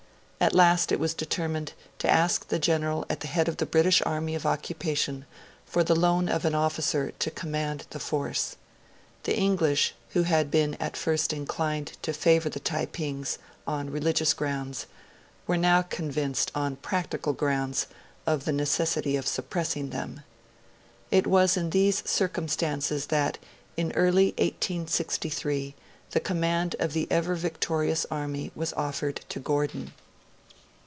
At 0.43 0.55
last 0.55 0.91
it 0.91 0.99
was 0.99 1.13
determined 1.13 1.73
to 1.99 2.09
ask 2.09 2.47
the 2.47 2.57
General 2.57 3.05
at 3.11 3.19
the 3.19 3.27
head 3.27 3.47
of 3.47 3.57
the 3.57 3.65
British 3.67 4.01
Army 4.07 4.33
of 4.33 4.43
Occupation 4.43 5.27
for 5.67 5.83
the 5.83 5.93
loan 5.95 6.27
of 6.27 6.45
an 6.45 6.55
officer 6.55 7.11
to 7.19 7.29
command 7.29 7.85
the 7.91 7.99
force. 7.99 8.55
The 9.21 9.37
English, 9.37 9.93
who 10.09 10.23
had 10.23 10.49
been 10.49 10.73
at 10.79 10.97
first 10.97 11.31
inclined 11.31 11.95
to 12.01 12.11
favour 12.11 12.49
the 12.49 12.59
Taipings, 12.59 13.37
on 13.67 13.91
religious 13.91 14.33
grounds, 14.33 14.87
were 15.45 15.57
now 15.59 15.83
convinced, 15.83 16.51
on 16.55 16.77
practical 16.77 17.33
grounds, 17.33 17.85
of 18.25 18.45
the 18.45 18.51
necessity 18.51 19.15
of 19.17 19.27
suppressing 19.27 19.91
them. 19.91 20.21
It 21.11 21.27
was 21.27 21.55
in 21.55 21.69
these 21.69 22.01
circumstances 22.09 23.05
that, 23.07 23.37
early 23.77 24.29
in 24.29 24.45
1863, 24.87 25.75
the 26.09 26.19
command 26.19 26.75
of 26.79 26.93
the 26.93 27.07
Ever 27.11 27.35
Victorious 27.35 28.07
Army 28.09 28.51
was 28.55 28.73
offered 28.73 29.17
to 29.29 29.39
Gordon. 29.39 29.93